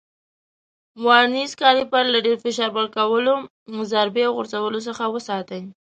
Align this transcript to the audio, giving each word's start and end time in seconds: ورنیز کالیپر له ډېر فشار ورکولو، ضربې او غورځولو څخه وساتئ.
ورنیز 1.05 1.51
کالیپر 1.61 2.03
له 2.13 2.19
ډېر 2.25 2.37
فشار 2.43 2.69
ورکولو، 2.77 3.33
ضربې 3.91 4.23
او 4.25 4.31
غورځولو 4.37 4.79
څخه 4.87 5.03
وساتئ. 5.13 5.61